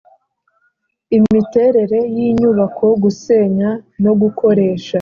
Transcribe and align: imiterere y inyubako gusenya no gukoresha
imiterere 1.17 1.99
y 2.15 2.17
inyubako 2.27 2.85
gusenya 3.03 3.69
no 4.03 4.13
gukoresha 4.21 4.89